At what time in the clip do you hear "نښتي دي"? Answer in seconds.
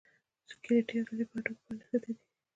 1.79-2.13